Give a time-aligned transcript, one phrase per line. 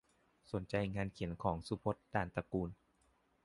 [0.51, 2.69] สนใจงานเขียนของ สุพจน์ ด่านตระกูล